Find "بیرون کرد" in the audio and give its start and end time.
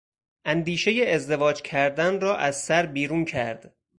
2.85-3.75